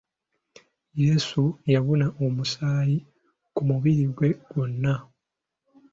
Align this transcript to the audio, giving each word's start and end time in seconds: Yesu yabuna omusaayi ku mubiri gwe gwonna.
Yesu 1.03 1.41
yabuna 1.73 2.07
omusaayi 2.25 2.97
ku 3.55 3.61
mubiri 3.69 4.05
gwe 4.15 4.29
gwonna. 4.49 4.93